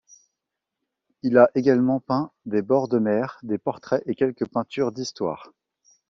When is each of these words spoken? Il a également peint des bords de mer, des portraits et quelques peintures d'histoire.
Il 1.21 1.37
a 1.37 1.51
également 1.53 1.99
peint 1.99 2.31
des 2.47 2.63
bords 2.63 2.87
de 2.87 2.97
mer, 2.97 3.37
des 3.43 3.59
portraits 3.59 4.01
et 4.07 4.15
quelques 4.15 4.47
peintures 4.47 4.91
d'histoire. 4.91 5.51